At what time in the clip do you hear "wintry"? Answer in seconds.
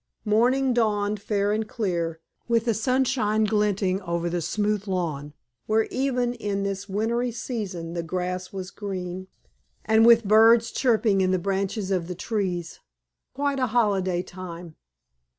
6.89-7.31